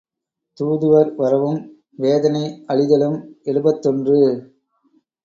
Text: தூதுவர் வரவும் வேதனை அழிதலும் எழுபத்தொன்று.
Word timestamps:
தூதுவர் 0.59 1.15
வரவும் 1.15 1.59
வேதனை 1.95 2.41
அழிதலும் 2.67 3.19
எழுபத்தொன்று. 3.43 4.17